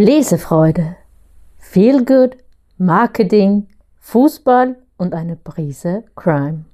[0.00, 0.94] Lesefreude,
[1.56, 2.36] Feel Good,
[2.76, 3.66] Marketing,
[3.98, 6.66] Fußball und eine Prise Crime.